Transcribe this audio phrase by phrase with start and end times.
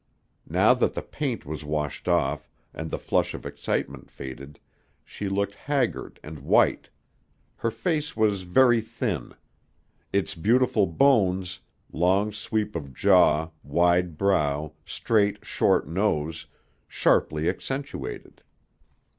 [0.49, 4.59] Now that the paint was washed off, and the flush of excitement faded,
[5.05, 6.89] she looked haggard and white.
[7.57, 9.35] Her face was very thin,
[10.11, 11.59] its beautiful bones
[11.91, 16.47] long sweep of jaw, wide brow, straight, short nose
[16.87, 18.41] sharply accentuated.